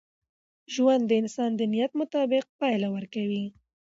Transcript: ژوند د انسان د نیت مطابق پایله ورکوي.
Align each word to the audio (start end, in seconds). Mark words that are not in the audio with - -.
ژوند 0.73 1.03
د 1.07 1.11
انسان 1.21 1.51
د 1.55 1.61
نیت 1.73 1.91
مطابق 2.01 2.45
پایله 2.59 2.87
ورکوي. 2.95 3.45